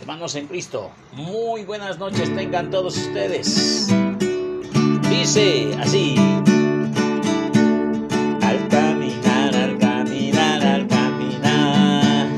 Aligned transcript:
Hermanos 0.00 0.34
en 0.34 0.46
Cristo, 0.48 0.90
muy 1.12 1.64
buenas 1.64 1.98
noches 1.98 2.34
tengan 2.34 2.70
todos 2.70 2.96
ustedes. 2.96 3.88
Dice 5.08 5.74
así. 5.80 6.16
Al 8.42 8.68
caminar, 8.68 9.54
al 9.54 9.78
caminar, 9.78 10.62
al 10.62 10.88
caminar, 10.88 12.28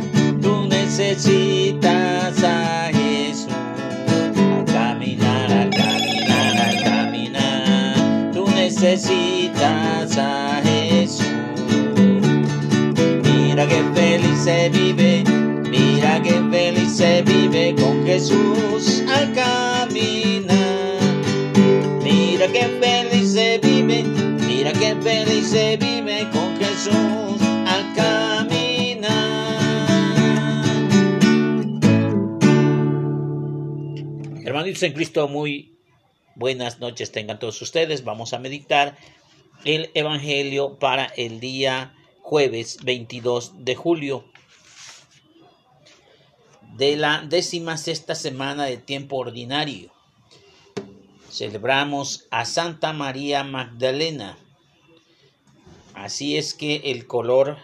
tú 0.40 0.66
necesitas 0.68 2.44
a 2.44 2.90
Jesús. 2.92 3.52
Al 3.52 4.64
caminar, 4.66 5.52
al 5.52 5.70
caminar, 5.70 6.56
al 6.58 6.82
caminar, 6.84 8.32
tú 8.32 8.46
necesitas 8.54 10.16
a 10.18 10.60
Jesús. 10.62 11.26
Mira 13.24 13.66
que 13.66 13.82
feliz 13.94 14.38
se 14.44 14.68
vive, 14.68 15.15
con 17.76 18.04
Jesús 18.04 19.02
al 19.08 19.32
caminar. 19.32 21.00
Mira 22.02 22.48
que 22.48 22.64
feliz 22.80 23.32
se 23.32 23.58
vive, 23.58 24.02
mira 24.46 24.72
que 24.72 24.94
feliz 24.96 25.50
se 25.50 25.76
vive 25.76 26.28
con 26.32 26.56
Jesús 26.58 27.40
al 27.66 27.94
caminar. 27.94 29.16
Hermanitos 34.44 34.82
en 34.82 34.92
Cristo, 34.92 35.28
muy 35.28 35.76
buenas 36.34 36.80
noches 36.80 37.12
tengan 37.12 37.38
todos 37.38 37.60
ustedes. 37.62 38.04
Vamos 38.04 38.32
a 38.32 38.38
meditar 38.38 38.96
el 39.64 39.90
Evangelio 39.94 40.78
para 40.78 41.06
el 41.16 41.40
día 41.40 41.94
jueves 42.22 42.78
22 42.84 43.64
de 43.64 43.74
julio 43.74 44.24
de 46.76 46.94
la 46.96 47.22
décima 47.26 47.78
sexta 47.78 48.14
semana 48.14 48.64
de 48.64 48.76
tiempo 48.76 49.16
ordinario. 49.16 49.90
Celebramos 51.30 52.26
a 52.30 52.44
Santa 52.44 52.92
María 52.92 53.44
Magdalena. 53.44 54.36
Así 55.94 56.36
es 56.36 56.52
que 56.52 56.82
el 56.84 57.06
color 57.06 57.56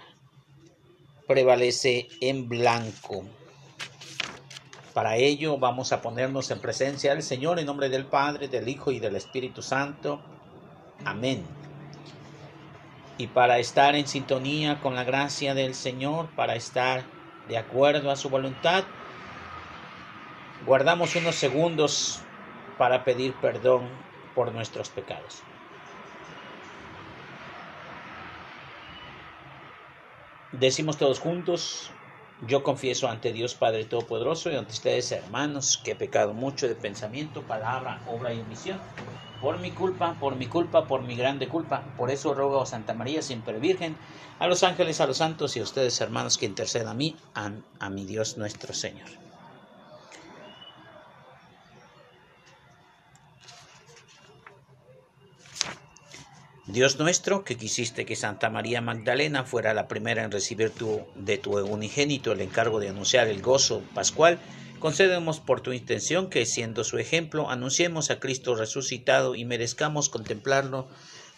prevalece 1.26 2.08
en 2.22 2.48
blanco. 2.48 3.24
Para 4.94 5.16
ello 5.16 5.58
vamos 5.58 5.92
a 5.92 6.00
ponernos 6.00 6.50
en 6.50 6.60
presencia 6.60 7.12
del 7.12 7.22
Señor 7.22 7.58
en 7.58 7.66
nombre 7.66 7.90
del 7.90 8.06
Padre, 8.06 8.48
del 8.48 8.68
Hijo 8.68 8.92
y 8.92 8.98
del 8.98 9.16
Espíritu 9.16 9.60
Santo. 9.60 10.22
Amén. 11.04 11.44
Y 13.18 13.26
para 13.26 13.58
estar 13.58 13.94
en 13.94 14.06
sintonía 14.06 14.80
con 14.80 14.94
la 14.94 15.04
gracia 15.04 15.54
del 15.54 15.74
Señor, 15.74 16.30
para 16.34 16.56
estar 16.56 17.04
de 17.48 17.58
acuerdo 17.58 18.10
a 18.10 18.16
su 18.16 18.30
voluntad, 18.30 18.84
guardamos 20.66 21.16
unos 21.16 21.34
segundos 21.34 22.20
para 22.78 23.04
pedir 23.04 23.34
perdón 23.34 23.88
por 24.34 24.52
nuestros 24.52 24.88
pecados. 24.88 25.42
Decimos 30.52 30.98
todos 30.98 31.18
juntos, 31.18 31.90
yo 32.46 32.62
confieso 32.62 33.08
ante 33.08 33.32
Dios 33.32 33.54
Padre 33.54 33.84
Todopoderoso 33.84 34.50
y 34.50 34.56
ante 34.56 34.72
ustedes 34.72 35.10
hermanos 35.10 35.80
que 35.82 35.92
he 35.92 35.96
pecado 35.96 36.34
mucho 36.34 36.68
de 36.68 36.74
pensamiento, 36.74 37.42
palabra, 37.42 38.00
obra 38.06 38.32
y 38.32 38.40
omisión. 38.40 38.80
Por 39.40 39.58
mi 39.58 39.72
culpa, 39.72 40.14
por 40.20 40.36
mi 40.36 40.46
culpa, 40.46 40.86
por 40.86 41.02
mi 41.02 41.16
grande 41.16 41.48
culpa. 41.48 41.82
Por 41.96 42.10
eso 42.10 42.34
rogo 42.34 42.62
a 42.62 42.66
Santa 42.66 42.94
María 42.94 43.22
siempre 43.22 43.58
Virgen, 43.58 43.96
a 44.38 44.46
los 44.46 44.62
ángeles, 44.62 45.00
a 45.00 45.06
los 45.06 45.16
santos 45.16 45.56
y 45.56 45.60
a 45.60 45.64
ustedes 45.64 46.00
hermanos 46.00 46.38
que 46.38 46.46
intercedan 46.46 46.88
a 46.88 46.94
mí, 46.94 47.16
a 47.34 47.90
mi 47.90 48.04
Dios 48.04 48.38
nuestro 48.38 48.72
Señor. 48.72 49.31
Dios 56.66 56.96
nuestro, 57.00 57.42
que 57.42 57.56
quisiste 57.56 58.06
que 58.06 58.14
Santa 58.14 58.48
María 58.48 58.80
Magdalena 58.80 59.42
fuera 59.44 59.74
la 59.74 59.88
primera 59.88 60.22
en 60.22 60.30
recibir 60.30 60.70
tu, 60.70 61.00
de 61.16 61.36
tu 61.36 61.58
unigénito 61.58 62.30
el 62.30 62.40
encargo 62.40 62.78
de 62.78 62.88
anunciar 62.88 63.26
el 63.26 63.42
gozo 63.42 63.82
pascual, 63.94 64.38
concédenos 64.78 65.40
por 65.40 65.60
tu 65.60 65.72
intención 65.72 66.30
que, 66.30 66.46
siendo 66.46 66.84
su 66.84 66.98
ejemplo, 66.98 67.50
anunciemos 67.50 68.10
a 68.10 68.20
Cristo 68.20 68.54
resucitado 68.54 69.34
y 69.34 69.44
merezcamos 69.44 70.08
contemplarlo 70.08 70.88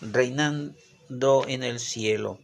reinando 0.03 1.47
en 1.49 1.63
el 1.63 1.81
cielo. 1.81 2.39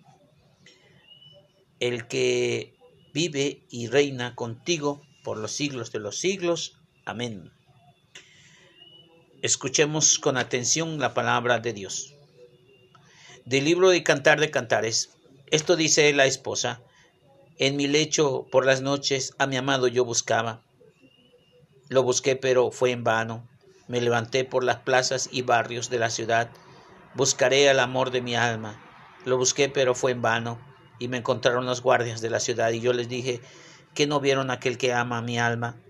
El 1.81 2.07
que 2.07 2.77
vive 3.13 3.67
y 3.69 3.89
reina 3.89 4.35
contigo 4.35 5.03
por 5.23 5.37
los 5.37 5.53
siglos 5.53 5.93
de 5.93 5.99
los 5.99 6.19
siglos. 6.19 6.79
Amén. 7.05 7.53
Escuchemos 9.43 10.19
con 10.19 10.39
atención 10.39 10.99
la 10.99 11.13
palabra 11.13 11.59
de 11.59 11.75
Dios 11.75 12.15
del 13.45 13.65
libro 13.65 13.91
de 13.91 14.03
Cantar 14.03 14.41
de 14.41 14.51
Cantares. 14.51 15.11
Esto 15.47 15.77
dice 15.77 16.13
la 16.13 16.27
esposa. 16.27 16.83
En 17.59 17.77
mi 17.77 17.87
lecho 17.87 18.47
por 18.51 18.65
las 18.65 18.81
noches 18.81 19.35
a 19.39 19.47
mi 19.47 19.57
amado 19.57 19.89
yo 19.89 20.05
buscaba. 20.05 20.63
Lo 21.89 22.03
busqué 22.03 22.37
pero 22.37 22.71
fue 22.71 22.91
en 22.91 23.05
vano. 23.05 23.49
Me 23.89 24.01
levanté 24.01 24.45
por 24.45 24.63
las 24.63 24.79
plazas 24.79 25.29
y 25.33 25.43
barrios 25.43 25.91
de 25.91 25.99
la 25.99 26.11
ciudad. 26.11 26.51
Buscaré 27.15 27.69
al 27.69 27.81
amor 27.81 28.11
de 28.11 28.23
mi 28.23 28.37
alma. 28.37 28.81
Lo 29.25 29.37
busqué 29.37 29.69
pero 29.69 29.95
fue 29.95 30.13
en 30.13 30.23
vano. 30.23 30.61
Y 30.99 31.09
me 31.09 31.17
encontraron 31.17 31.67
los 31.67 31.83
guardias 31.83 32.21
de 32.21 32.31
la 32.31 32.41
ciudad 32.41 32.71
y 32.71 32.81
yo 32.81 32.93
les 32.93 33.09
dije 33.09 33.41
que 33.95 34.07
no 34.07 34.21
vieron 34.21 34.51
aquel 34.51 34.79
que 34.79 34.93
ama 34.93 35.19
a 35.19 35.23
mi 35.23 35.39
alma. 35.39 35.81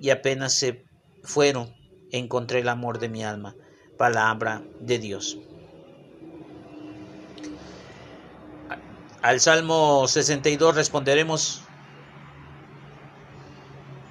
Y 0.00 0.10
apenas 0.10 0.54
se 0.54 0.84
fueron, 1.24 1.74
encontré 2.12 2.60
el 2.60 2.68
amor 2.68 2.98
de 2.98 3.08
mi 3.08 3.24
alma. 3.24 3.56
Palabra 3.96 4.62
de 4.80 4.98
Dios. 4.98 5.38
Al 9.20 9.40
Salmo 9.40 10.06
62 10.06 10.76
responderemos, 10.76 11.62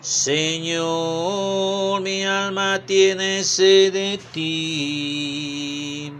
Señor, 0.01 2.01
mi 2.01 2.25
alma 2.25 2.81
tiene 2.85 3.45
sed 3.45 3.93
de 3.93 4.19
ti. 4.33 6.11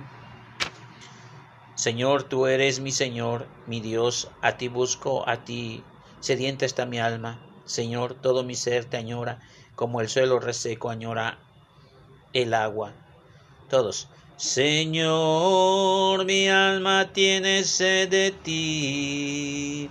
Señor, 1.76 2.24
tú 2.24 2.48
eres 2.48 2.80
mi 2.80 2.92
Señor, 2.92 3.48
mi 3.66 3.82
Dios, 3.82 4.30
a 4.42 4.58
ti 4.58 4.70
busco, 4.70 5.28
a 5.28 5.44
ti 5.44 5.84
sedienta 6.22 6.66
está 6.66 6.86
mi 6.86 7.00
alma. 7.00 7.42
Señor, 7.66 8.14
todo 8.14 8.44
mi 8.44 8.56
ser 8.56 8.86
te 8.86 8.96
añora, 8.96 9.40
como 9.76 10.00
el 10.00 10.08
suelo 10.08 10.40
reseco 10.40 10.90
añora 10.90 11.40
el 12.32 12.54
agua. 12.54 12.94
Todos. 13.70 14.08
Señor, 14.38 16.24
mi 16.26 16.48
alma 16.48 17.12
tiene 17.12 17.64
sed 17.64 18.10
de 18.10 18.30
ti. 18.30 19.90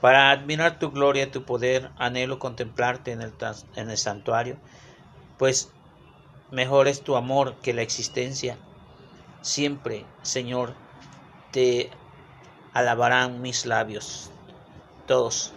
Para 0.00 0.30
admirar 0.30 0.78
tu 0.78 0.90
gloria, 0.90 1.30
tu 1.30 1.42
poder, 1.42 1.90
anhelo 1.98 2.38
contemplarte 2.38 3.12
en 3.12 3.20
el, 3.20 3.34
en 3.76 3.90
el 3.90 3.98
santuario, 3.98 4.56
pues 5.36 5.68
mejor 6.50 6.88
es 6.88 7.02
tu 7.02 7.16
amor 7.16 7.56
que 7.62 7.74
la 7.74 7.82
existencia. 7.82 8.56
Siempre, 9.42 10.06
Señor, 10.22 10.74
te 11.50 11.90
alabarán 12.72 13.42
mis 13.42 13.66
labios. 13.66 14.30
Todos. 15.06 15.52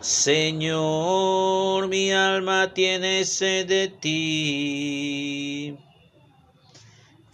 Señor, 0.00 1.86
mi 1.86 2.10
alma 2.10 2.74
tiene 2.74 3.24
sed 3.24 3.68
de 3.68 3.86
ti. 3.86 5.76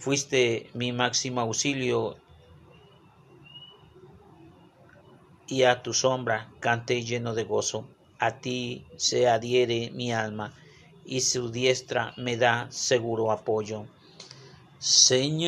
Fuiste 0.03 0.69
mi 0.73 0.91
máximo 0.91 1.39
auxilio 1.39 2.17
y 5.47 5.63
a 5.63 5.81
tu 5.81 5.93
sombra 5.93 6.51
canté 6.59 7.05
lleno 7.05 7.33
de 7.33 7.45
gozo. 7.45 7.87
A 8.19 8.41
ti 8.41 8.85
se 8.97 9.29
adhiere 9.29 9.91
mi 9.91 10.11
alma 10.11 10.53
y 11.05 11.21
su 11.21 11.51
diestra 11.51 12.13
me 12.17 12.35
da 12.35 12.67
seguro 12.69 13.31
apoyo. 13.31 13.85
Señor, 14.77 15.45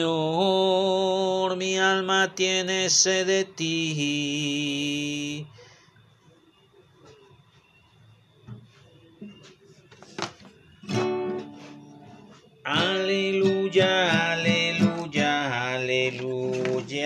mi 1.58 1.78
alma 1.78 2.34
tiene 2.34 2.90
sed 2.90 3.28
de 3.28 3.44
ti. 3.44 5.46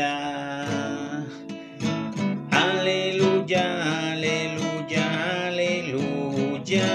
Aleluya. 0.01 1.28
Aleluya, 2.51 4.12
aleluya, 4.12 5.48
aleluya. 5.48 6.88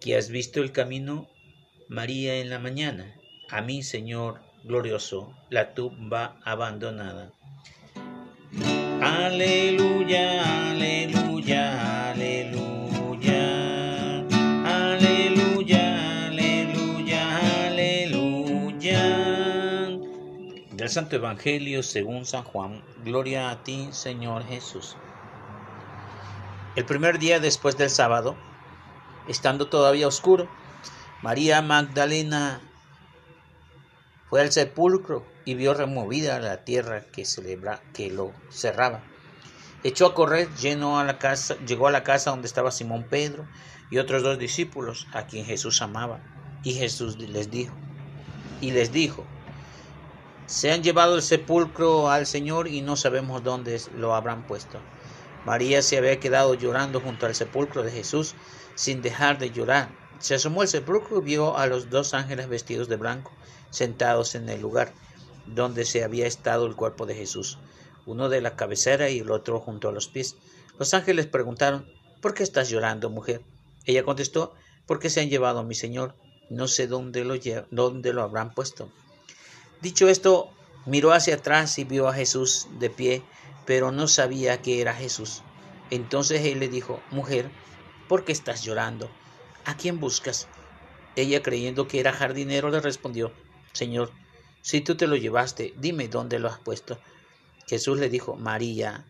Que 0.00 0.16
has 0.16 0.30
visto 0.30 0.60
el 0.60 0.72
camino, 0.72 1.28
María, 1.88 2.36
en 2.36 2.50
la 2.50 2.58
mañana. 2.58 3.14
A 3.50 3.62
mí, 3.62 3.82
Señor 3.82 4.40
glorioso, 4.64 5.34
la 5.48 5.74
tumba 5.74 6.38
abandonada. 6.44 7.32
Aleluya, 9.00 10.70
aleluya, 10.70 11.89
Del 20.80 20.88
Santo 20.88 21.14
Evangelio 21.16 21.82
según 21.82 22.24
San 22.24 22.42
Juan. 22.42 22.82
Gloria 23.04 23.50
a 23.50 23.62
ti, 23.62 23.90
Señor 23.92 24.46
Jesús. 24.46 24.96
El 26.74 26.86
primer 26.86 27.18
día 27.18 27.38
después 27.38 27.76
del 27.76 27.90
sábado, 27.90 28.34
estando 29.28 29.66
todavía 29.68 30.08
oscuro, 30.08 30.48
María 31.22 31.60
Magdalena 31.60 32.62
fue 34.30 34.40
al 34.40 34.52
sepulcro 34.52 35.26
y 35.44 35.52
vio 35.52 35.74
removida 35.74 36.40
la 36.40 36.64
tierra 36.64 37.02
que, 37.12 37.26
celebra, 37.26 37.82
que 37.92 38.10
lo 38.10 38.32
cerraba. 38.50 39.02
Echó 39.84 40.06
a 40.06 40.14
correr, 40.14 40.48
a 40.48 41.04
la 41.04 41.18
casa, 41.18 41.58
llegó 41.66 41.88
a 41.88 41.92
la 41.92 42.04
casa 42.04 42.30
donde 42.30 42.46
estaba 42.46 42.70
Simón 42.70 43.04
Pedro 43.10 43.46
y 43.90 43.98
otros 43.98 44.22
dos 44.22 44.38
discípulos 44.38 45.08
a 45.12 45.26
quien 45.26 45.44
Jesús 45.44 45.82
amaba. 45.82 46.20
Y 46.64 46.72
Jesús 46.72 47.18
les 47.18 47.50
dijo, 47.50 47.76
y 48.62 48.70
les 48.70 48.92
dijo, 48.92 49.26
se 50.50 50.72
han 50.72 50.82
llevado 50.82 51.14
el 51.14 51.22
sepulcro 51.22 52.10
al 52.10 52.26
Señor 52.26 52.66
y 52.66 52.82
no 52.82 52.96
sabemos 52.96 53.44
dónde 53.44 53.80
lo 53.96 54.16
habrán 54.16 54.48
puesto. 54.48 54.80
María 55.46 55.80
se 55.80 55.96
había 55.96 56.18
quedado 56.18 56.54
llorando 56.54 56.98
junto 57.00 57.26
al 57.26 57.36
sepulcro 57.36 57.84
de 57.84 57.92
Jesús 57.92 58.34
sin 58.74 59.00
dejar 59.00 59.38
de 59.38 59.52
llorar. 59.52 59.90
Se 60.18 60.34
asomó 60.34 60.62
al 60.62 60.68
sepulcro 60.68 61.18
y 61.18 61.24
vio 61.24 61.56
a 61.56 61.68
los 61.68 61.88
dos 61.88 62.14
ángeles 62.14 62.48
vestidos 62.48 62.88
de 62.88 62.96
blanco 62.96 63.30
sentados 63.70 64.34
en 64.34 64.48
el 64.48 64.60
lugar 64.60 64.92
donde 65.46 65.84
se 65.84 66.02
había 66.02 66.26
estado 66.26 66.66
el 66.66 66.74
cuerpo 66.74 67.06
de 67.06 67.14
Jesús, 67.14 67.58
uno 68.04 68.28
de 68.28 68.40
la 68.40 68.56
cabecera 68.56 69.08
y 69.08 69.20
el 69.20 69.30
otro 69.30 69.60
junto 69.60 69.88
a 69.88 69.92
los 69.92 70.08
pies. 70.08 70.34
Los 70.80 70.94
ángeles 70.94 71.28
preguntaron, 71.28 71.86
¿por 72.20 72.34
qué 72.34 72.42
estás 72.42 72.68
llorando, 72.68 73.08
mujer? 73.08 73.40
Ella 73.84 74.02
contestó, 74.02 74.52
porque 74.84 75.10
se 75.10 75.20
han 75.20 75.30
llevado 75.30 75.60
a 75.60 75.64
mi 75.64 75.76
Señor, 75.76 76.16
no 76.48 76.66
sé 76.66 76.88
dónde 76.88 77.24
lo, 77.24 77.36
dónde 77.70 78.12
lo 78.12 78.22
habrán 78.22 78.52
puesto. 78.52 78.90
Dicho 79.82 80.08
esto, 80.08 80.50
miró 80.86 81.12
hacia 81.12 81.36
atrás 81.36 81.78
y 81.78 81.84
vio 81.84 82.08
a 82.08 82.14
Jesús 82.14 82.68
de 82.78 82.90
pie, 82.90 83.22
pero 83.64 83.92
no 83.92 84.08
sabía 84.08 84.60
que 84.60 84.80
era 84.80 84.94
Jesús. 84.94 85.42
Entonces 85.90 86.44
él 86.44 86.60
le 86.60 86.68
dijo, 86.68 87.00
Mujer, 87.10 87.50
¿por 88.08 88.24
qué 88.24 88.32
estás 88.32 88.62
llorando? 88.62 89.10
¿A 89.64 89.76
quién 89.76 89.98
buscas? 89.98 90.48
Ella, 91.16 91.42
creyendo 91.42 91.88
que 91.88 92.00
era 92.00 92.12
jardinero, 92.12 92.70
le 92.70 92.80
respondió, 92.80 93.32
Señor, 93.72 94.12
si 94.62 94.80
tú 94.80 94.96
te 94.96 95.06
lo 95.06 95.16
llevaste, 95.16 95.72
dime 95.78 96.08
dónde 96.08 96.38
lo 96.38 96.48
has 96.48 96.58
puesto. 96.58 96.98
Jesús 97.66 97.98
le 97.98 98.08
dijo, 98.08 98.36
María. 98.36 99.04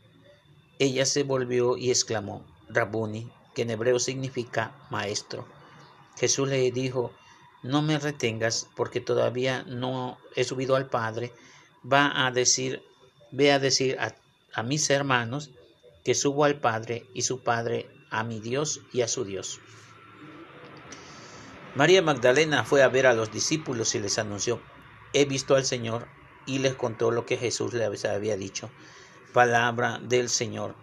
Ella 0.79 1.05
se 1.05 1.25
volvió 1.25 1.77
y 1.77 1.91
exclamó, 1.91 2.45
Rabuni, 2.69 3.31
que 3.55 3.63
en 3.63 3.71
hebreo 3.71 3.99
significa 3.99 4.73
maestro. 4.91 5.47
Jesús 6.19 6.49
le 6.49 6.71
dijo, 6.71 7.13
no 7.63 7.83
me 7.83 7.99
retengas 7.99 8.69
porque 8.75 9.01
todavía 9.01 9.65
no 9.65 10.19
he 10.37 10.45
subido 10.45 10.77
al 10.77 10.89
Padre, 10.89 11.33
va 11.91 12.27
a 12.27 12.31
decir, 12.31 12.83
ve 13.31 13.53
a 13.53 13.59
decir 13.59 13.99
a, 13.99 14.15
a 14.55 14.63
mis 14.63 14.89
hermanos 14.91 15.51
que 16.05 16.15
subo 16.15 16.45
al 16.45 16.61
Padre 16.61 17.07
y 17.15 17.23
su 17.23 17.43
Padre 17.43 17.89
a 18.11 18.25
mi 18.25 18.41
Dios 18.41 18.81
y 18.93 19.03
a 19.03 19.09
su 19.09 19.25
Dios. 19.25 19.61
María 21.75 22.03
Magdalena 22.03 22.65
fue 22.65 22.83
a 22.83 22.89
ver 22.89 23.07
a 23.07 23.15
los 23.15 23.31
discípulos 23.31 23.95
y 23.95 24.01
les 24.01 24.19
anunció, 24.19 24.61
he 25.13 25.25
visto 25.25 25.55
al 25.55 25.65
Señor 25.65 26.09
y 26.47 26.59
les 26.59 26.75
contó 26.75 27.11
lo 27.11 27.27
que 27.27 27.37
Jesús 27.37 27.75
les 27.75 28.05
había 28.05 28.37
dicho. 28.37 28.71
Palabra 29.33 30.01
del 30.03 30.29
Señor. 30.29 30.75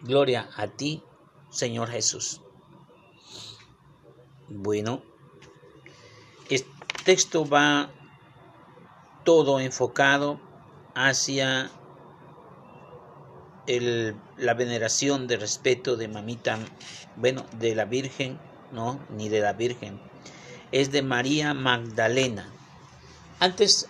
Gloria 0.00 0.50
a 0.56 0.66
ti, 0.66 1.04
Señor 1.50 1.88
Jesús. 1.88 2.40
Bueno, 4.48 5.04
este 6.48 6.70
texto 7.04 7.48
va 7.48 7.90
todo 9.24 9.60
enfocado 9.60 10.40
hacia 10.94 11.70
el, 13.66 14.16
la 14.36 14.54
veneración 14.54 15.26
de 15.26 15.36
respeto 15.36 15.96
de 15.96 16.08
mamita, 16.08 16.58
bueno, 17.16 17.44
de 17.58 17.74
la 17.74 17.84
Virgen, 17.84 18.38
no, 18.72 19.00
ni 19.10 19.28
de 19.28 19.40
la 19.40 19.52
Virgen, 19.52 20.00
es 20.72 20.90
de 20.90 21.02
María 21.02 21.54
Magdalena. 21.54 22.50
Antes 23.38 23.88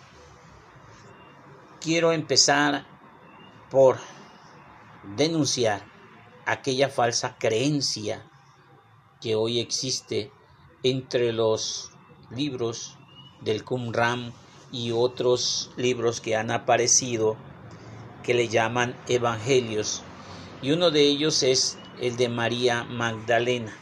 quiero 1.81 2.13
empezar 2.13 2.87
por 3.71 3.99
denunciar 5.17 5.85
aquella 6.47 6.89
falsa 6.89 7.37
creencia 7.39 8.25
que 9.21 9.35
hoy 9.35 9.61
existe 9.61 10.33
entre 10.83 11.33
los 11.33 11.92
libros 12.37 12.97
del 13.41 13.65
Qumran 13.65 14.33
y 14.71 14.93
otros 14.93 15.71
libros 15.77 16.21
que 16.21 16.37
han 16.37 16.51
aparecido 16.51 17.37
que 18.23 18.35
le 18.35 18.49
llaman 18.49 18.97
evangelios 19.09 20.03
y 20.63 20.71
uno 20.71 20.93
de 20.93 21.03
ellos 21.03 21.43
es 21.43 21.77
el 22.01 22.17
de 22.17 22.29
María 22.29 22.85
Magdalena. 22.85 23.77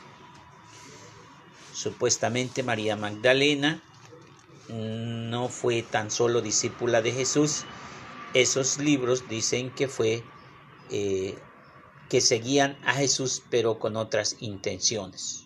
Supuestamente 1.75 2.63
María 2.63 2.97
Magdalena 2.97 3.83
no 4.69 5.49
fue 5.49 5.83
tan 5.83 6.11
solo 6.11 6.41
discípula 6.41 7.03
de 7.03 7.13
Jesús, 7.13 7.65
esos 8.33 8.79
libros 8.79 9.29
dicen 9.29 9.71
que 9.71 9.89
fue 9.89 10.23
eh, 10.91 11.39
que 12.09 12.21
seguían 12.21 12.79
a 12.85 12.95
Jesús 12.95 13.43
pero 13.51 13.79
con 13.79 13.97
otras 13.97 14.37
intenciones. 14.41 15.45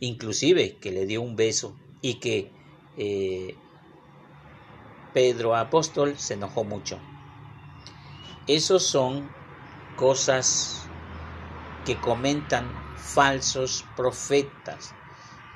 Inclusive 0.00 0.78
que 0.78 0.90
le 0.90 1.06
dio 1.06 1.22
un 1.22 1.36
beso 1.36 1.76
y 2.02 2.14
que 2.14 2.52
eh, 2.98 3.56
Pedro 5.14 5.56
apóstol 5.56 6.18
se 6.18 6.34
enojó 6.34 6.64
mucho. 6.64 6.98
Esos 8.46 8.82
son 8.82 9.30
cosas 9.96 10.86
que 11.86 11.98
comentan 11.98 12.70
falsos 12.96 13.84
profetas, 13.96 14.94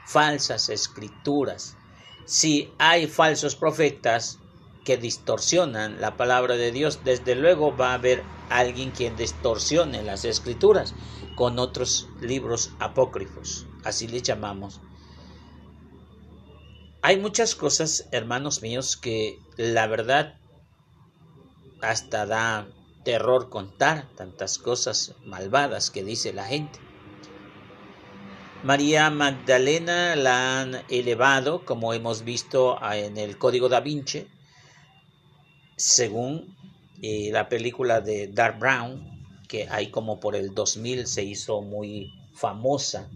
falsas 0.06 0.68
escrituras. 0.68 1.76
Si 2.24 2.72
hay 2.78 3.06
falsos 3.06 3.54
profetas, 3.56 4.38
que 4.86 4.96
distorsionan 4.96 6.00
la 6.00 6.16
palabra 6.16 6.56
de 6.56 6.70
Dios, 6.70 7.00
desde 7.02 7.34
luego 7.34 7.76
va 7.76 7.90
a 7.90 7.94
haber 7.94 8.22
alguien 8.48 8.92
quien 8.92 9.16
distorsione 9.16 10.04
las 10.04 10.24
escrituras 10.24 10.94
con 11.34 11.58
otros 11.58 12.08
libros 12.20 12.70
apócrifos, 12.78 13.66
así 13.84 14.06
le 14.06 14.22
llamamos. 14.22 14.80
Hay 17.06 17.18
muchas 17.18 17.54
cosas, 17.54 18.08
hermanos 18.10 18.62
míos, 18.62 18.96
que 18.96 19.38
la 19.56 19.86
verdad 19.86 20.34
hasta 21.80 22.26
da 22.26 22.66
terror 23.04 23.48
contar, 23.48 24.08
tantas 24.16 24.58
cosas 24.58 25.14
malvadas 25.24 25.92
que 25.92 26.02
dice 26.02 26.32
la 26.32 26.46
gente. 26.46 26.80
María 28.64 29.08
Magdalena 29.10 30.16
la 30.16 30.60
han 30.60 30.82
elevado, 30.88 31.64
como 31.64 31.94
hemos 31.94 32.24
visto 32.24 32.76
en 32.92 33.18
el 33.18 33.38
Código 33.38 33.68
da 33.68 33.78
Vinci, 33.78 34.26
según 35.76 36.56
eh, 37.02 37.30
la 37.30 37.48
película 37.48 38.00
de 38.00 38.26
Dark 38.26 38.58
Brown, 38.58 39.44
que 39.46 39.68
ahí 39.70 39.92
como 39.92 40.18
por 40.18 40.34
el 40.34 40.52
2000 40.56 41.06
se 41.06 41.22
hizo 41.22 41.62
muy 41.62 42.10
famosa. 42.34 43.08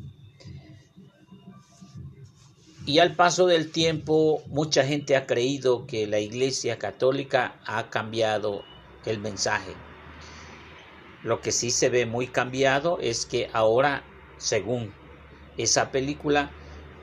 Y 2.90 2.98
al 2.98 3.14
paso 3.14 3.46
del 3.46 3.70
tiempo, 3.70 4.42
mucha 4.48 4.84
gente 4.84 5.14
ha 5.14 5.24
creído 5.24 5.86
que 5.86 6.08
la 6.08 6.18
Iglesia 6.18 6.76
Católica 6.76 7.54
ha 7.64 7.88
cambiado 7.88 8.64
el 9.06 9.20
mensaje. 9.20 9.74
Lo 11.22 11.40
que 11.40 11.52
sí 11.52 11.70
se 11.70 11.88
ve 11.88 12.04
muy 12.04 12.26
cambiado 12.26 12.98
es 13.00 13.26
que 13.26 13.48
ahora, 13.52 14.02
según 14.38 14.92
esa 15.56 15.92
película, 15.92 16.50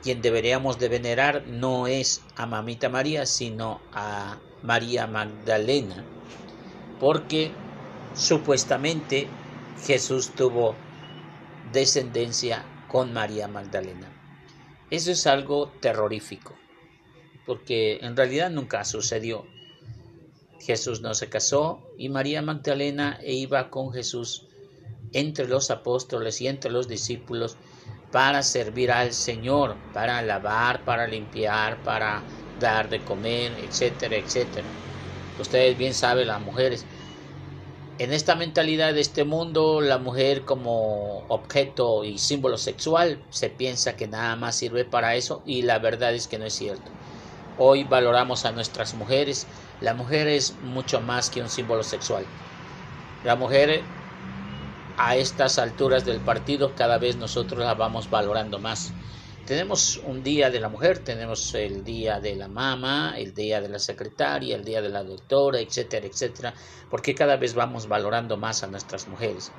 quien 0.02 0.20
deberíamos 0.20 0.78
de 0.78 0.90
venerar 0.90 1.46
no 1.46 1.86
es 1.86 2.20
a 2.36 2.44
Mamita 2.44 2.90
María, 2.90 3.24
sino 3.24 3.80
a 3.94 4.36
María 4.62 5.06
Magdalena, 5.06 6.04
porque 7.00 7.50
supuestamente 8.14 9.26
Jesús 9.86 10.32
tuvo 10.34 10.74
descendencia 11.72 12.62
con 12.88 13.14
María 13.14 13.48
Magdalena. 13.48 14.17
Eso 14.90 15.10
es 15.10 15.26
algo 15.26 15.70
terrorífico, 15.80 16.54
porque 17.44 17.98
en 18.00 18.16
realidad 18.16 18.50
nunca 18.50 18.84
sucedió. 18.84 19.44
Jesús 20.60 21.00
no 21.00 21.14
se 21.14 21.28
casó 21.28 21.80
y 21.98 22.08
María 22.08 22.42
Magdalena 22.42 23.20
iba 23.24 23.70
con 23.70 23.92
Jesús 23.92 24.46
entre 25.12 25.46
los 25.46 25.70
apóstoles 25.70 26.40
y 26.40 26.48
entre 26.48 26.70
los 26.70 26.88
discípulos 26.88 27.56
para 28.10 28.42
servir 28.42 28.90
al 28.90 29.12
Señor, 29.12 29.76
para 29.92 30.22
lavar, 30.22 30.84
para 30.84 31.06
limpiar, 31.06 31.82
para 31.82 32.22
dar 32.58 32.88
de 32.88 33.04
comer, 33.04 33.52
etcétera, 33.62 34.16
etcétera. 34.16 34.66
Ustedes 35.38 35.76
bien 35.76 35.94
saben, 35.94 36.28
las 36.28 36.40
mujeres. 36.40 36.84
En 37.98 38.12
esta 38.12 38.34
mentalidad 38.36 38.94
de 38.94 39.00
este 39.00 39.24
mundo, 39.24 39.80
la 39.80 39.98
mujer 39.98 40.44
como 40.44 41.26
objeto 41.28 42.04
y 42.04 42.18
símbolo 42.18 42.56
sexual 42.56 43.26
se 43.30 43.50
piensa 43.50 43.96
que 43.96 44.06
nada 44.06 44.36
más 44.36 44.56
sirve 44.56 44.84
para 44.84 45.16
eso 45.16 45.42
y 45.44 45.62
la 45.62 45.78
verdad 45.80 46.14
es 46.14 46.28
que 46.28 46.38
no 46.38 46.46
es 46.46 46.54
cierto. 46.54 46.92
Hoy 47.56 47.84
valoramos 47.84 48.44
a 48.44 48.52
nuestras 48.52 48.94
mujeres 48.94 49.48
La 49.80 49.94
mujer 49.94 50.28
es 50.28 50.60
mucho 50.60 51.00
más 51.00 51.30
que 51.30 51.42
un 51.42 51.50
símbolo 51.50 51.82
sexual. 51.82 52.26
La 53.22 53.36
mujer 53.36 53.82
a 54.96 55.16
estas 55.16 55.58
alturas 55.58 56.04
del 56.04 56.20
partido 56.20 56.74
cada 56.74 56.98
vez 56.98 57.16
nosotros 57.16 57.60
la 57.60 57.74
vamos 57.74 58.10
valorando 58.10 58.58
más. 58.58 58.92
Tenemos 59.48 59.98
un 60.04 60.22
día 60.22 60.50
de 60.50 60.60
la 60.60 60.68
mujer, 60.68 60.98
tenemos 60.98 61.54
el 61.54 61.82
día 61.82 62.20
de 62.20 62.36
la 62.36 62.48
mamá, 62.48 63.14
el 63.16 63.32
día 63.32 63.62
de 63.62 63.70
la 63.70 63.78
secretaria, 63.78 64.54
el 64.54 64.62
día 64.62 64.82
de 64.82 64.90
la 64.90 65.02
doctora, 65.02 65.58
etcétera, 65.58 66.06
etcétera, 66.06 66.52
porque 66.90 67.14
cada 67.14 67.36
vez 67.36 67.54
vamos 67.54 67.88
valorando 67.88 68.36
más 68.36 68.62
a 68.62 68.66
nuestras 68.66 69.08
mujeres. 69.08 69.50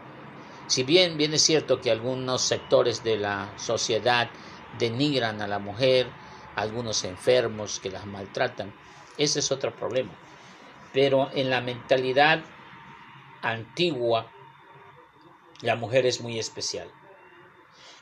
Si 0.67 0.83
bien 0.83 1.19
es 1.19 1.41
cierto 1.41 1.81
que 1.81 1.89
algunos 1.89 2.43
sectores 2.43 3.03
de 3.03 3.17
la 3.17 3.51
sociedad 3.57 4.29
denigran 4.77 5.41
a 5.41 5.47
la 5.47 5.57
mujer, 5.57 6.05
algunos 6.55 7.03
enfermos 7.03 7.79
que 7.79 7.89
las 7.89 8.05
maltratan, 8.05 8.71
ese 9.17 9.39
es 9.39 9.51
otro 9.51 9.75
problema. 9.75 10.11
Pero 10.93 11.31
en 11.33 11.49
la 11.49 11.61
mentalidad 11.61 12.43
antigua, 13.41 14.31
la 15.63 15.75
mujer 15.75 16.05
es 16.05 16.21
muy 16.21 16.37
especial. 16.37 16.91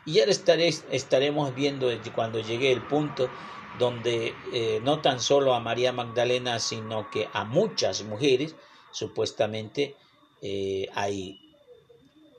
Y 0.08 0.14
ya 0.14 0.24
estaremos 0.24 1.54
viendo 1.54 1.90
cuando 2.16 2.40
llegue 2.40 2.72
el 2.72 2.82
punto 2.82 3.30
donde 3.78 4.36
eh, 4.54 4.80
no 4.82 5.02
tan 5.02 5.20
solo 5.20 5.54
a 5.54 5.60
María 5.60 5.92
Magdalena, 5.92 6.62
sino 6.62 7.10
que 7.12 7.28
a 7.34 7.44
muchas 7.44 8.06
mujeres, 8.06 8.56
supuestamente 8.94 9.98
eh, 10.42 10.88
hay 10.96 11.38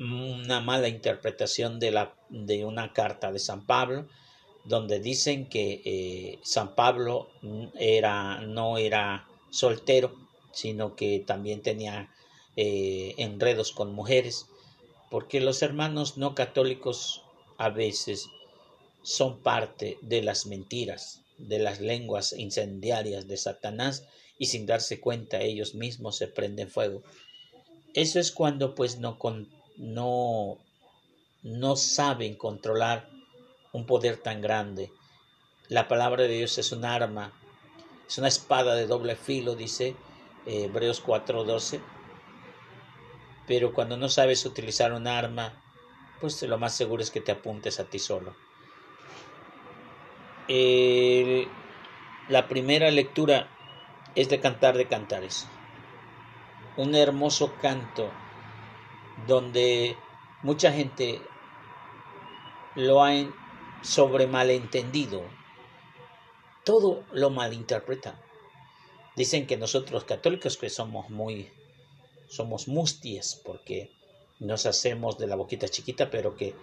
una 0.00 0.62
mala 0.62 0.88
interpretación 0.88 1.78
de, 1.78 1.90
la, 1.90 2.14
de 2.30 2.64
una 2.64 2.94
carta 2.94 3.30
de 3.32 3.38
San 3.38 3.66
Pablo, 3.66 4.08
donde 4.64 4.98
dicen 4.98 5.46
que 5.50 5.82
eh, 5.84 6.38
San 6.42 6.74
Pablo 6.74 7.28
era, 7.78 8.40
no 8.46 8.78
era 8.78 9.28
soltero, 9.50 10.16
sino 10.54 10.96
que 10.96 11.22
también 11.26 11.60
tenía 11.60 12.08
enredos 12.56 13.72
con 13.72 13.94
mujeres 13.94 14.46
porque 15.10 15.40
los 15.40 15.62
hermanos 15.62 16.16
no 16.18 16.34
católicos 16.34 17.22
a 17.58 17.68
veces 17.68 18.28
son 19.02 19.42
parte 19.42 19.98
de 20.00 20.22
las 20.22 20.46
mentiras, 20.46 21.22
de 21.36 21.58
las 21.58 21.80
lenguas 21.80 22.32
incendiarias 22.32 23.28
de 23.28 23.36
Satanás 23.36 24.06
y 24.38 24.46
sin 24.46 24.64
darse 24.66 25.00
cuenta 25.00 25.40
ellos 25.40 25.74
mismos 25.74 26.16
se 26.16 26.28
prenden 26.28 26.70
fuego. 26.70 27.02
Eso 27.94 28.18
es 28.20 28.32
cuando 28.32 28.74
pues 28.74 28.98
no, 28.98 29.18
no, 29.76 30.58
no 31.42 31.76
saben 31.76 32.36
controlar 32.36 33.10
un 33.72 33.84
poder 33.86 34.18
tan 34.18 34.40
grande. 34.40 34.90
La 35.68 35.88
palabra 35.88 36.22
de 36.22 36.36
Dios 36.36 36.56
es 36.58 36.72
un 36.72 36.84
arma, 36.84 37.32
es 38.08 38.16
una 38.16 38.28
espada 38.28 38.74
de 38.74 38.86
doble 38.86 39.16
filo, 39.16 39.54
dice 39.54 39.94
eh, 40.46 40.64
Hebreos 40.64 41.04
4:12 41.04 41.80
pero 43.48 43.72
cuando 43.72 43.96
no 43.96 44.10
sabes 44.10 44.44
utilizar 44.44 44.92
un 44.92 45.06
arma, 45.06 45.54
pues 46.20 46.42
lo 46.42 46.58
más 46.58 46.74
seguro 46.74 47.02
es 47.02 47.10
que 47.10 47.20
te 47.20 47.32
apuntes 47.32 47.80
a 47.80 47.84
ti 47.84 47.98
solo. 47.98 48.34
la 52.28 52.48
primera 52.48 52.90
lectura 52.90 53.48
es 54.14 54.28
de 54.28 54.40
Cantar 54.40 54.76
de 54.76 54.88
Cantares, 54.88 55.46
un 56.76 56.94
hermoso 56.94 57.54
canto 57.60 58.10
donde 59.26 59.96
mucha 60.42 60.72
gente 60.72 61.20
lo 62.74 63.02
ha 63.02 63.12
sobre 63.82 64.26
malentendido, 64.26 65.22
todo 66.64 67.04
lo 67.12 67.30
malinterpreta. 67.30 68.20
Dicen 69.16 69.46
que 69.46 69.56
nosotros 69.56 70.04
católicos 70.04 70.56
que 70.56 70.70
somos 70.70 71.10
muy 71.10 71.50
somos 72.28 72.68
mustias 72.68 73.40
porque 73.44 73.90
nos 74.40 74.66
hacemos 74.66 75.18
de 75.18 75.26
la 75.26 75.36
boquita 75.36 75.68
chiquita, 75.68 76.10
pero 76.10 76.36
que 76.36 76.54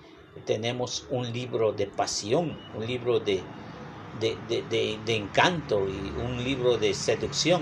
tenemos 0.46 1.08
un 1.10 1.32
libro 1.32 1.72
de 1.72 1.88
pasión, 1.88 2.58
un 2.76 2.86
libro 2.86 3.20
de, 3.20 3.42
de, 4.20 5.16
encanto 5.16 5.88
y 5.88 6.22
un 6.22 6.44
libro 6.44 6.78
de 6.78 6.94
seducción. 6.94 7.62